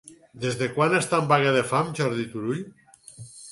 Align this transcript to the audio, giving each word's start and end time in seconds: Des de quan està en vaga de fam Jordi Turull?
Des 0.45 0.55
de 0.61 0.69
quan 0.77 0.95
està 1.01 1.19
en 1.25 1.29
vaga 1.33 1.53
de 1.59 1.63
fam 1.73 1.93
Jordi 2.01 2.27
Turull? 2.35 2.67